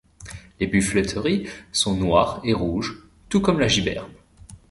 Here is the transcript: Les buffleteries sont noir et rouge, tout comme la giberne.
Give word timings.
Les 0.59 0.65
buffleteries 0.65 1.45
sont 1.71 1.93
noir 1.95 2.41
et 2.43 2.53
rouge, 2.55 3.03
tout 3.29 3.39
comme 3.39 3.59
la 3.59 3.67
giberne. 3.67 4.11